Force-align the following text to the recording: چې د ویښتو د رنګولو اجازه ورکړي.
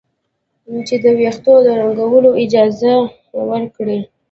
چې 0.87 0.95
د 1.03 1.05
ویښتو 1.17 1.53
د 1.65 1.67
رنګولو 1.81 2.31
اجازه 2.43 2.93
ورکړي. 3.49 3.99